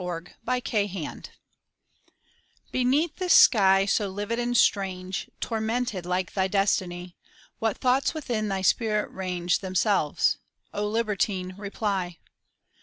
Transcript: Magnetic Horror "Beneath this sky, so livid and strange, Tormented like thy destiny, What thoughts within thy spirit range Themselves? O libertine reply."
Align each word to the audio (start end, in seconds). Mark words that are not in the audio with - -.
Magnetic 0.01 0.89
Horror 0.89 1.21
"Beneath 2.71 3.17
this 3.17 3.35
sky, 3.35 3.85
so 3.85 4.09
livid 4.09 4.39
and 4.39 4.57
strange, 4.57 5.29
Tormented 5.39 6.07
like 6.07 6.33
thy 6.33 6.47
destiny, 6.47 7.15
What 7.59 7.77
thoughts 7.77 8.15
within 8.15 8.47
thy 8.47 8.63
spirit 8.63 9.11
range 9.11 9.59
Themselves? 9.59 10.39
O 10.73 10.87
libertine 10.87 11.53
reply." 11.55 12.17